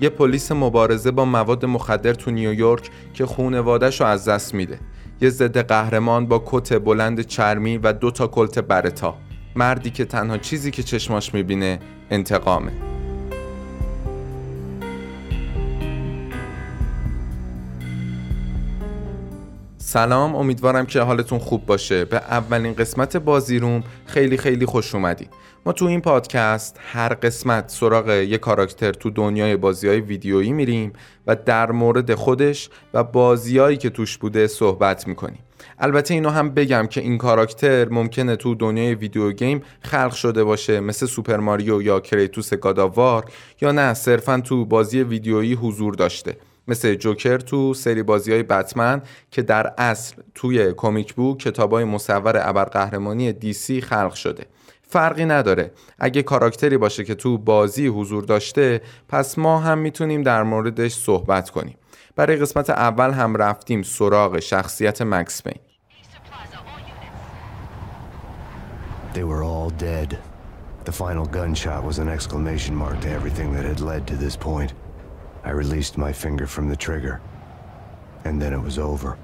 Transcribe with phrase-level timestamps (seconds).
[0.00, 4.78] یه پلیس مبارزه با مواد مخدر تو نیویورک که خونوادش رو از دست میده.
[5.20, 9.16] یه ضد قهرمان با کت بلند چرمی و دو تا کلت برتا
[9.56, 11.78] مردی که تنها چیزی که چشماش می‌بینه
[12.10, 12.93] انتقامه.
[19.94, 22.04] سلام امیدوارم که حالتون خوب باشه.
[22.04, 25.30] به اولین قسمت بازیروم خیلی خیلی خوش اومدید.
[25.66, 30.92] ما تو این پادکست هر قسمت سراغ یه کاراکتر تو دنیای بازی های ویدیویی میریم
[31.26, 35.38] و در مورد خودش و بازیهایی که توش بوده صحبت می‌کنیم.
[35.78, 40.80] البته اینو هم بگم که این کاراکتر ممکنه تو دنیای video game خلق شده باشه
[40.80, 43.24] مثل سوپر ماریو یا کریتوس God of War
[43.60, 46.36] یا نه صرفا تو بازی ویدیویی حضور داشته.
[46.68, 51.84] مثل جوکر تو سری بازی های بتمن که در اصل توی comic book کتاب های
[51.84, 54.46] مصور ابرقهرمانی DC خلق شده
[54.82, 60.42] فرقی نداره اگه کاراکتری باشه که تو بازی حضور داشته پس ما هم می‌تونیم در
[60.42, 61.76] موردش صحبت کنیم
[62.16, 65.58] برای قسمت اول هم رفتیم سراغ شخصیت مکس بین
[69.14, 70.18] They were all dead.
[70.84, 74.70] The final gunshot was an exclamation mark to everything that had led to this point.
[75.44, 77.20] I released my finger from the trigger.
[78.24, 79.16] And then it was over.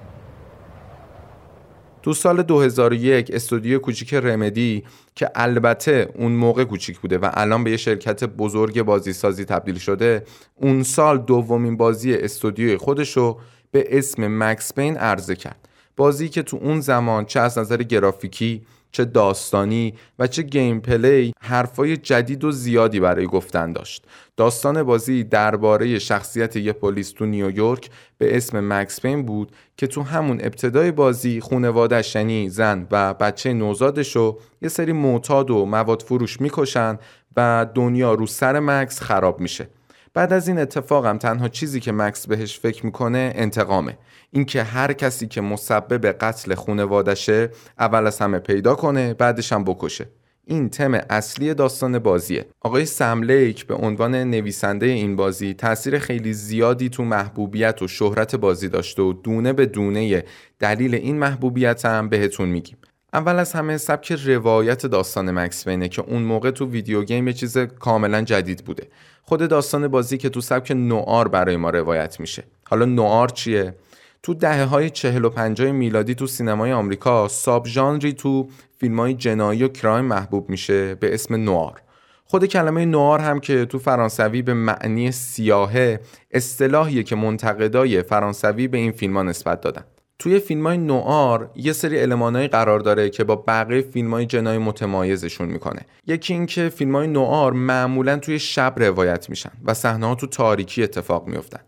[2.02, 7.70] تو سال 2001 استودیو کوچیک رمدی که البته اون موقع کوچیک بوده و الان به
[7.70, 10.24] یه شرکت بزرگ بازی سازی تبدیل شده
[10.56, 13.38] اون سال دومین بازی استودیوی خودشو
[13.70, 18.62] به اسم مکس پین عرضه کرد بازی که تو اون زمان چه از نظر گرافیکی
[18.92, 24.04] چه داستانی و چه gameplay حرفای جدید و زیادی برای گفتن داشت.
[24.36, 30.02] داستان بازی درباره شخصیت یه پلیس تو نیویورک به اسم مکس پین بود که تو
[30.02, 36.02] همون ابتدای بازی خونوادش یعنی زن و بچه نوزادش رو یه سری معتاد و مواد
[36.02, 36.98] فروش می‌کشن
[37.36, 39.68] و دنیا رو سر مکس خراب میشه.
[40.14, 43.98] بعد از این اتفاقم تنها چیزی که مکس بهش فکر می‌کنه انتقامه.
[44.30, 50.06] اینکه هر کسی که مسبب قتل خونوادشه اول از همه پیدا کنه بعدش هم بکشه.
[50.44, 52.46] این تم اصلی داستان بازیه.
[52.60, 58.68] آقای سملیک به عنوان نویسنده این بازی تاثیر خیلی زیادی تو محبوبیت و شهرت بازی
[58.68, 60.24] داشته و دونه به دونه
[60.58, 62.76] دلیل این محبوبیت هم بهتون میگیم.
[63.12, 67.32] اول از همه سبک روایت داستان مکس بینه که اون موقع تو ویدیو گیم یه
[67.32, 68.88] چیز کاملا جدید بوده.
[69.22, 72.44] خود داستان بازی که تو سبک نوار برای ما روایت میشه.
[72.68, 73.74] حالا نوار چیه؟
[74.22, 78.48] تو دهه های چهل و پنجای میلادی تو سینمای آمریکا ساب ژانری تو
[78.78, 81.82] فیلم های جنایی و کرایم محبوب میشه به اسم نوار.
[82.24, 86.00] خود کلمه نوار هم که تو فرانسوی به معنی سیاهه
[86.30, 89.84] اصطلاحیه که منتقدای فرانسوی به این فیلم ها نسبت دادن.
[90.20, 94.58] توی فیلم های نوار یه سری المانایی قرار داره که با بقیه فیلم های جنایی
[94.58, 95.80] متمایزشون می‌کنه.
[96.06, 100.82] یکی اینکه فیلم های نوار معمولا توی شب روایت میشن و صحنه ها تو تاریکی
[100.82, 101.60] اتفاق میفتن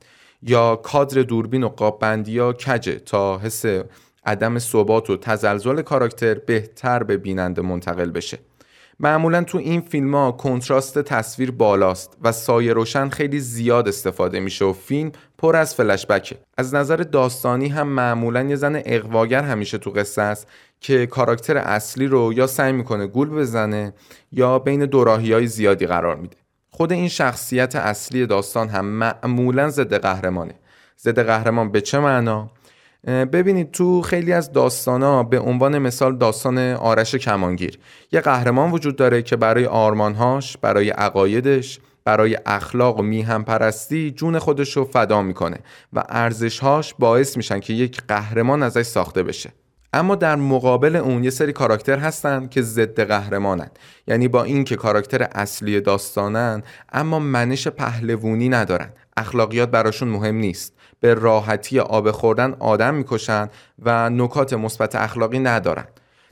[0.43, 3.65] یا کادر دوربین و قاببندی ها کجه تا حس
[4.27, 8.39] عدم ثبات و تزلزل کاراکتر بهتر به بیننده منتقل بشه.
[9.01, 14.65] معمولا تو این فیلم ها کنتراست تصویر بالاست و سایه روشن خیلی زیاد استفاده میشه
[14.65, 16.37] و فیلم پر از فلشبکه.
[16.57, 20.49] از نظر داستانی هم معمولا یه زن اقواگر همیشه تو قصه است
[20.81, 23.95] که کاراکتر اصلی رو یا سعی می‌کنه گول بزنه
[24.33, 26.37] یا بین دوراهی های زیادی قرار میده.
[26.71, 30.55] خود این شخصیت اصلی داستان هم معمولا ضد قهرمانه.
[31.01, 32.51] ضد قهرمان به چه معنا؟
[33.07, 37.79] ببینید تو خیلی از داستانا به عنوان مثال داستان آرش کمانگیر.
[38.13, 44.39] یه قهرمان وجود داره که برای آرمانهاش برای عقایدش برای اخلاق و میهم پرستی جون
[44.39, 45.59] خودش رو فدا می‌کنه
[45.93, 49.53] و ارزشهاش باعث میشن که یک قهرمان ازش ساخته بشه.
[49.93, 53.71] اما در مقابل اون یه سری کاراکتر هستن که ضد قهرمانن.
[54.07, 56.63] یعنی با اینکه کاراکتر اصلی داستانن
[56.93, 58.93] اما منش پهلوونی ندارن.
[59.17, 60.73] اخلاقیات براشون مهم نیست.
[61.03, 63.49] به راحتی آب خوردن آدم می‌کشن
[63.79, 65.85] و نکات مثبت اخلاقی ندارن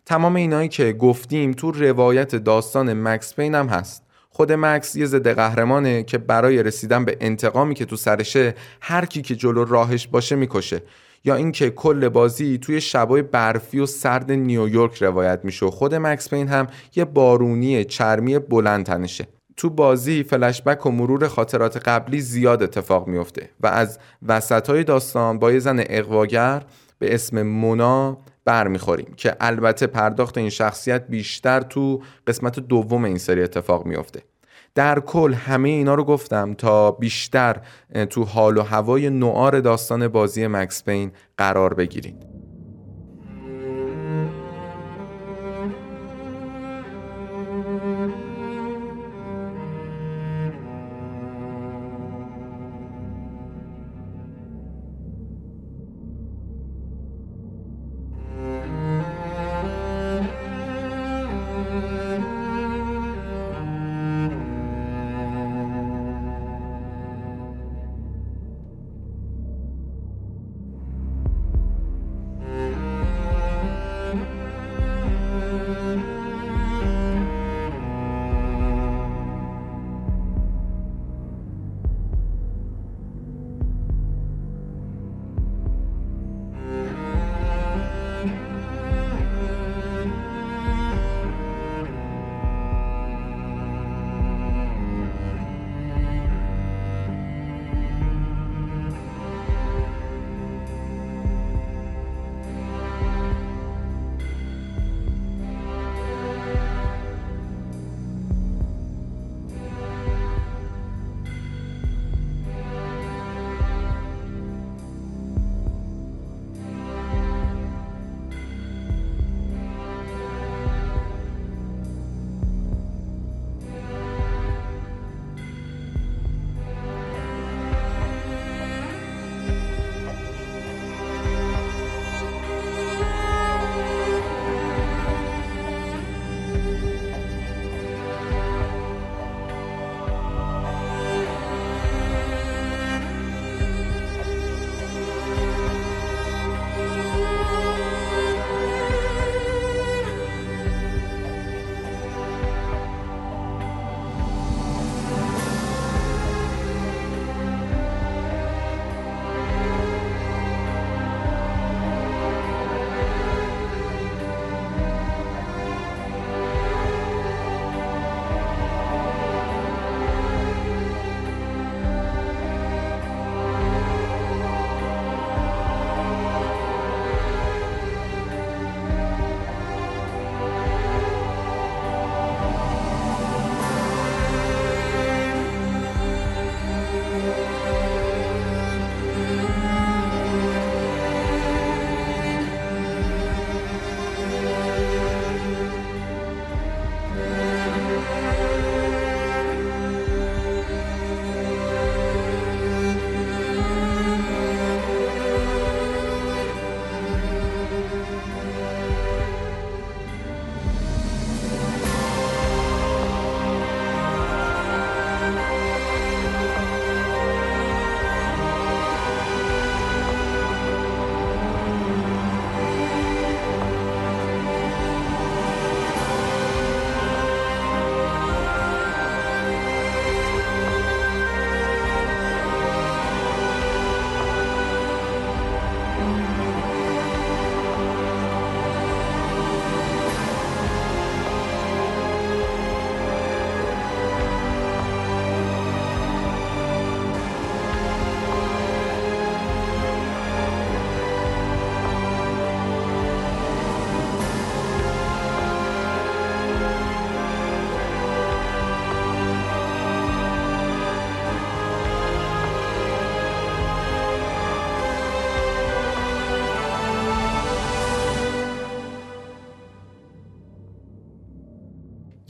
[0.06, 4.03] تمام اینایی که گفتیم تو روایت داستان مکس پین هم هست.
[4.28, 9.22] خود مکس یه ضد قهرمانه که برای رسیدن به انتقامی که تو سرشه هر کی
[9.22, 10.83] که جلو راهش باشه می‌کشه.
[11.24, 16.30] یا اینکه کل بازی توی شبای برفی و سرد نیویورک روایت میشه و خود مکس
[16.30, 16.66] پین هم
[16.97, 19.27] یه بارونی چرمی بلند تنشه
[19.60, 23.98] تو بازی فلشبک و مرور خاطرات قبلی زیاد اتفاق میفته و از
[24.28, 26.62] وسط های داستان با یه زن اقواگر
[26.98, 33.42] به اسم مونا برمیخوریم که البته پرداخت این شخصیت بیشتر تو قسمت دوم این سری
[33.42, 34.22] اتفاق میفته
[34.74, 37.56] در کل همه اینا رو گفتم تا بیشتر
[38.10, 42.40] تو حال و هوای نوار داستان بازی مکس پین قرار بگیرید.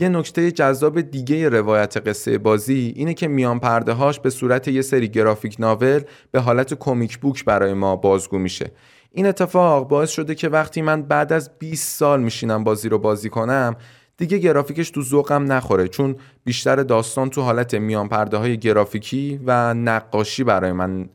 [0.01, 4.83] یه نکته جذاب دیگه روایت قصه بازی اینه که میان پرده هاش به صورت یه
[4.83, 8.71] سری گرافیک ناول به حالت کمیک بوک برای ما بازگو میشه.
[9.13, 13.29] این اتفاق باعث شده که وقتی من بعد از 20 سال میشینم بازی رو بازی
[13.29, 13.77] کنم
[14.17, 19.75] دیگه گرافیکش تو ذوقم نخوره چون بیشتر داستان تو حالت میان پرده های گرافیکی و
[19.75, 21.09] نقاشی برای من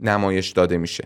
[0.00, 1.04] نمایش داده میشه.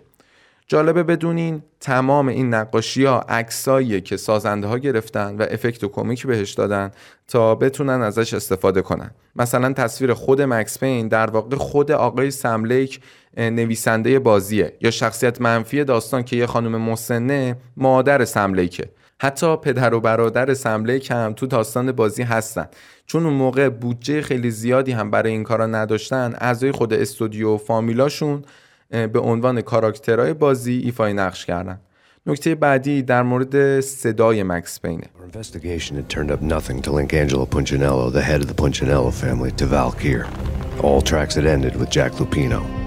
[0.70, 6.26] جالبه بدونین تمام این نقاشی ها عکساییه که سازنده ها گرفتن و افکت و کمیک
[6.26, 6.90] بهش دادن
[7.28, 9.10] تا بتونن ازش استفاده کنن.
[9.36, 13.00] مثلا تصویر خود مکس پین در واقع خود آقای سملیک
[13.36, 20.00] نویسنده بازیه یا شخصیت منفی داستان که یه خانم مسنه مادر سملیکه حتی پدر و
[20.00, 22.68] برادر سملیک هم تو داستان بازی هستن.
[23.06, 27.58] چون اون موقع بودجه خیلی زیادی هم برای این کارا نداشتن اعضای خود استودیو و
[27.58, 28.44] فامیلاشون
[28.90, 31.80] به عنوان کاراکترهای بازی ایفای نقش کردن
[32.26, 37.46] نکته بعدی در مورد صدای مکس پینه investigation had turned up nothing to link Angelo
[37.46, 40.26] Punchinello, the head of the Punchinello family, to Valkyr.
[40.82, 42.79] All tracks had ended with Jack Lupino.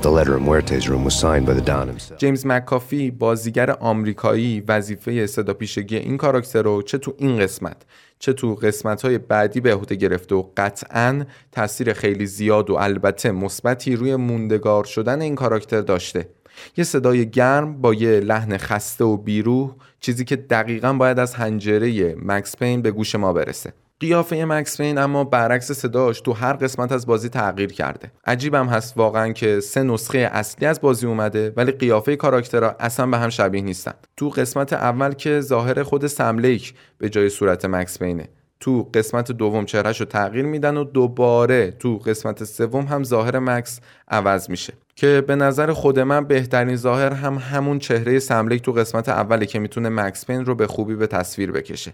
[0.00, 2.20] The letter in Muerte's room was signed by the Don himself.
[2.20, 7.76] جیمز مکافی بازیگر آمریکایی وظیفه صدا پیشگی این کاراکتر رو چه تو این قسمت
[8.18, 13.96] چه تو قسمت بعدی به عهده گرفته و قطعا تاثیر خیلی زیاد و البته مثبتی
[13.96, 16.28] روی موندگار شدن این کاراکتر داشته
[16.76, 22.14] یه صدای گرم با یه لحن خسته و بیروح چیزی که دقیقا باید از هنجره
[22.22, 26.92] مکس پین به گوش ما برسه قیافه مکس پین اما برعکس صداش تو هر قسمت
[26.92, 28.12] از بازی تغییر کرده.
[28.26, 33.18] عجیبم هست واقعا که سه نسخه اصلی از بازی اومده ولی قیافه کاراکترها اصلا به
[33.18, 33.94] هم شبیه نیستن.
[34.16, 38.28] تو قسمت اول که ظاهر خود سملیک به جای صورت مکس پینه
[38.60, 43.80] تو قسمت دوم چهرهش رو تغییر میدن و دوباره تو قسمت سوم هم ظاهر مکس
[44.08, 44.72] عوض میشه.
[44.96, 49.58] که به نظر خود من بهترین ظاهر هم همون چهره سملیک تو قسمت اولی که
[49.58, 51.92] می‌تونه مکس پین رو به خوبی به تصویر بکشه.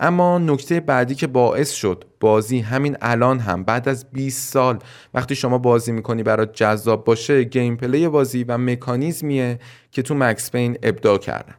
[0.00, 4.78] اما نکته بعدی که باعث شد بازی همین الان هم بعد از 20 سال
[5.14, 9.58] وقتی شما بازی می‌کنی برات جذاب باشه gameplay بازی و مکانیزمیه
[9.90, 11.54] که تو مکس پین ابداع کردن.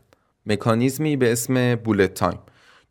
[0.45, 2.39] مکانیزمی به اسم bullet time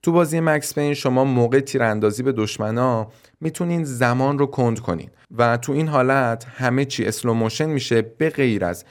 [0.02, 3.09] تو بازی مکس پین شما موقع تیراندازی به دشمنا
[3.40, 5.11] می‌تونین زمان رو کند کنین.
[5.38, 8.85] و تو این حالت همه چی slow motion میشه به غیر از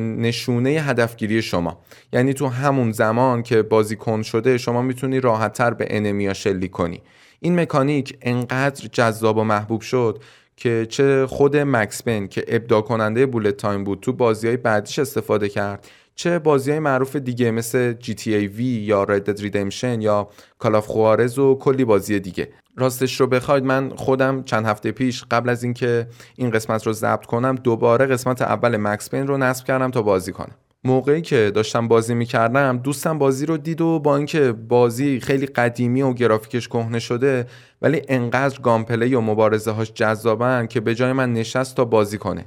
[0.00, 1.80] نشونه هدفگیری شما.
[2.12, 6.70] یعنی تو همون زمان که بازی کند شده شما می‌تونی راحتتر به enemy ا شلیک
[6.70, 7.02] کنی.
[7.40, 10.22] این مکانیک انقدر جذاب و محبوب شد
[10.56, 14.98] که چه خود Max Payne که ابداع کننده bullet time بود تو بازی های بعدیش
[14.98, 15.86] استفاده کرد
[16.16, 20.28] چه بازی های معروف دیگه مثل GTA V یا Red Dead Redemption یا
[20.64, 22.48] Call of Juarez و کلی بازی دیگه.
[22.76, 26.06] راستش رو بخواید من خودم چند هفته پیش قبل از اینکه
[26.36, 30.32] این قسمت رو ضبط کنم دوباره قسمت اول Max Payne رو نصب کردم تا بازی
[30.32, 30.54] کنم.
[30.84, 36.02] موقعی که داشتم بازی می‌کردم دوستم بازی رو دید و با اینکه بازی خیلی قدیمی
[36.02, 37.46] و گرافیکش کهنه شده
[37.82, 42.44] ولی انقدر گامپلی و مبارزه هاش جذابن که به جای من نشست تا بازی کنه.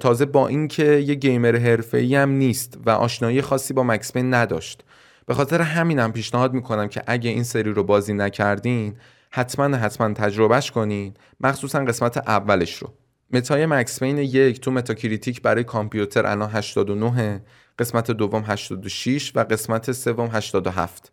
[0.00, 4.84] تازه با اینکه یه گیمر حرفه‌ای هم نیست و آشنایی خاصی با مکس پین نداشت.
[5.26, 8.96] به خاطر همینم پیشنهاد می‌کنم که اگه این سری رو بازی نکردین
[9.30, 11.14] حتما حتما تجربهش کنین.
[11.40, 12.92] مخصوصا قسمت اولش رو.
[13.32, 17.42] meta ی Max Payne یک تو Metacritic برای کامپیوتر الان 89
[17.78, 21.12] قسمت دوم 86 و قسمت سوم 87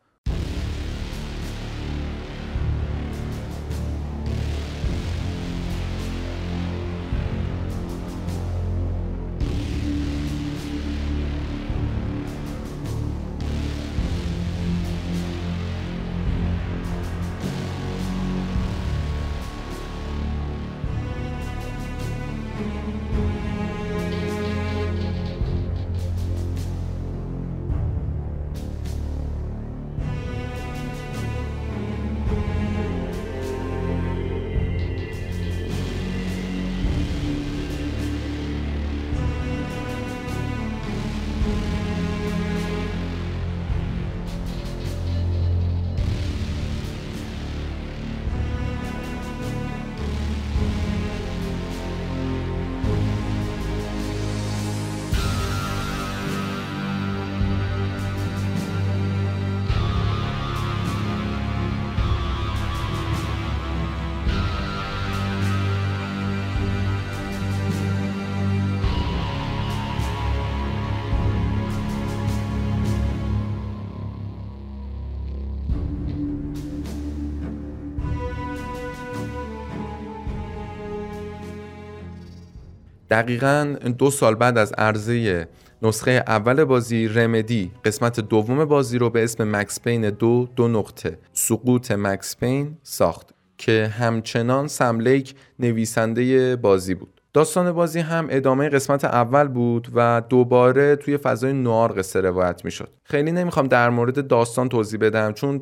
[83.13, 85.47] دقیقا دو سال بعد از عرضه
[85.81, 91.17] نسخه اول بازی رمدی قسمت دوم بازی رو به اسم مکس پین دو دو نقطه
[91.33, 97.21] سقوط مکس پین ساخت که همچنان سملیک نویسنده بازی بود.
[97.33, 102.89] داستان بازی هم ادامه قسمت اول بود و دوباره توی فضای نوار قصه روایت می‌شد.
[103.03, 105.61] خیلی نمی‌خوام در مورد داستان توضیح بدم چون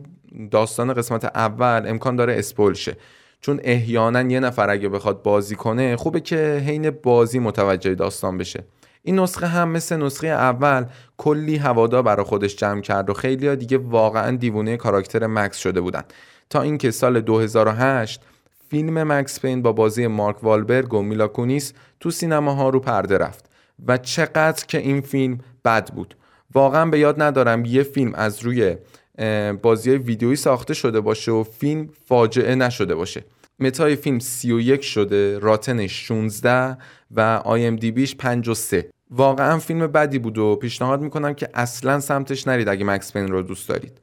[0.52, 2.98] داستان قسمت اول امکان داره اسپول شه.
[3.42, 8.64] چون احیانا یه نفر اگه بخواد بازی کنه خوبه که حین بازی متوجه داستان بشه.
[9.04, 10.86] این نسخه هم مثل نسخه اول
[11.18, 16.04] کلی هوادا برا خودش جمع کرد و خیلی دیگه واقعا دیوونه کاراکتر مکس شده بودن.
[16.50, 18.22] تا اینکه سال 2008
[18.70, 23.46] فیلم مکس پین با بازی مارک والبرگ و میلا کونیس تو سینماها رو پرده رفت
[23.88, 26.16] و چقدر که این فیلم بد بود.
[26.54, 28.76] واقعا به یاد ندارم یه فیلم از روی
[29.62, 33.24] بازی ویدیویی ساخته شده باشه و فیلم فاجعه نشده باشه.
[33.60, 36.78] متای فیلم 31 شده راتنش 16
[37.12, 42.00] و آی ام دی بیش 53 واقعا فیلم بدی بود و پیشنهاد می‌کنم که اصلا
[42.00, 43.98] سمتش نرید اگه مکس پین رو دوست دارید.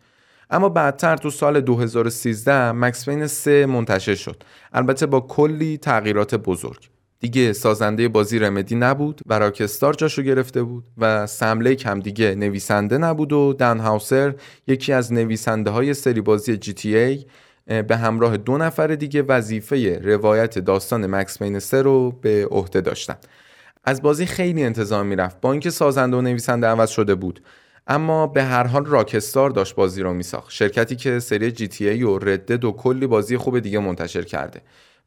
[0.50, 4.42] اما بعدتر تو سال 2013 مکس پین 3 منتشر شد.
[4.72, 6.88] البته با کلی تغییرات بزرگ.
[7.20, 12.98] دیگه سازنده بازی رمدی نبود و راکستار جاشو گرفته بود و سملیک هم دیگه نویسنده
[12.98, 14.34] نبود و دن هاوسر
[14.66, 17.24] یکی از نویسنده های سری بازی GTA
[17.82, 23.16] به همراه دو نفر دیگه وظیفه روایت داستان Max 3 رو به عهده داشتن.
[23.84, 27.40] از بازی خیلی انتظار می‌رفت با اینکه سازنده و نویسنده عوض شده بود
[27.86, 30.50] اما به هر حال Rockstar داشت بازی رو میساخت.
[30.50, 34.60] شرکتی که سری GTA و Red Dead و کلی بازی خوب دیگه منتشر کرده.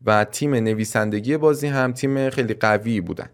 [0.06, 3.30] و تیم نویسندگی بازی هم تیم خیلی قوی بودن.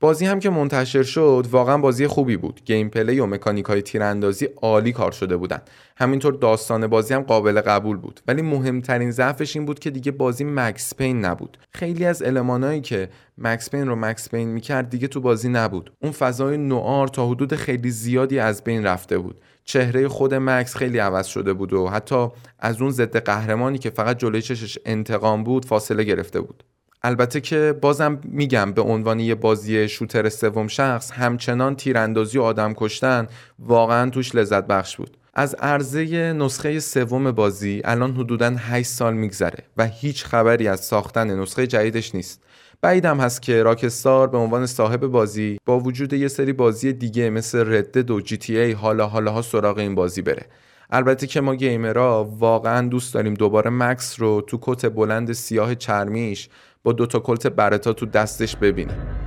[0.00, 2.60] بازی هم که منتشر شد واقعا بازی خوبی بود.
[2.64, 5.62] gameplay و مکانیک های تیراندازی عالی کار شده بودن.
[5.96, 8.20] همینطور داستان بازی هم قابل قبول بود.
[8.28, 11.58] ولی مهمترین ضعفش این بود که دیگه بازی مکس پین نبود.
[11.70, 13.08] خیلی از المانایی که
[13.38, 15.92] مکس پین رو مکس پین می‌کرد دیگه تو بازی نبود.
[16.02, 19.40] اون فضای نوار تا حدود خیلی زیادی از بین رفته بود.
[19.66, 24.18] چهره خود مکس خیلی عوض شده بود و حتی از اون ضد قهرمانی که فقط
[24.18, 26.64] جلوی چشش انتقام بود فاصله گرفته بود.
[27.02, 32.74] البته که بازم میگم به عنوان یه بازی شوتر سوم شخص همچنان تیراندازی و آدم
[32.76, 33.26] کشتن
[33.58, 35.16] واقعا توش لذت بخش بود.
[35.38, 41.40] از عرضه نسخه سوم بازی الان حدودا 8 سال میگذره و هیچ خبری از ساختن
[41.40, 42.42] نسخه جدیدش نیست.
[42.82, 47.74] بعیدم هست که راکستار به عنوان صاحب بازی با وجود یه سری بازی دیگه مثل
[47.74, 50.46] ردد و جی تی ای حالا حالا سراغ این بازی بره.
[50.90, 56.48] البته که ما گیمرها واقعا دوست داریم دوباره مکس رو تو کت بلند سیاه چرمیش
[56.82, 59.25] با دوتا کلت برتا تو دستش ببینه.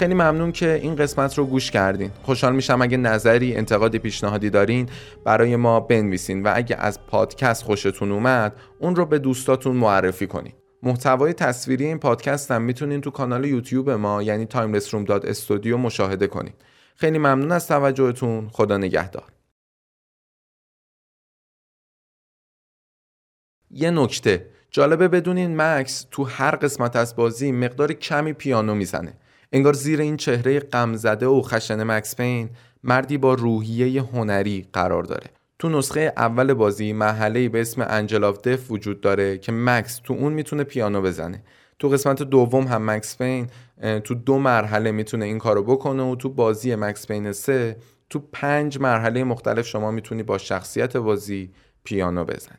[0.00, 2.10] خیلی ممنون که این قسمت رو گوش کردین.
[2.22, 4.88] خوشحال میشم اگه نظری انتقادی پیشنهادی دارین
[5.24, 10.52] برای ما بنویسین و اگه از پادکست خوشتون اومد اون رو به دوستاتون معرفی کنین.
[10.82, 16.54] محتوای تصویری این پادکست هم می‌تونین تو کانال یوتیوب ما یعنی timelessroom.studio مشاهده کنین.
[16.96, 18.48] خیلی ممنون از توجهتون.
[18.48, 19.32] خدا نگهدار.
[23.70, 24.50] یه نکته.
[24.70, 29.12] جالبه بدونین مکس تو هر قسمت از بازی مقدار کمی پیانو می‌زنه.
[29.52, 32.50] انگار زیر این چهره غمزده و خشن مکس پین
[32.84, 35.30] مردی با روحیه هنری قرار داره.
[35.58, 40.14] تو نسخه اول بازی محله به اسم انجل آف دف وجود داره که مکس تو
[40.14, 41.42] اون می‌تونه پیانو بزنه.
[41.78, 43.46] تو قسمت دوم هم مکس پین
[44.04, 47.76] تو دو مرحله می‌تونه این کارو بکنه و تو بازی مکس پین 3
[48.10, 51.50] تو پنج مرحله مختلف شما می‌تونی با شخصیت بازی
[51.84, 52.58] پیانو بزنی.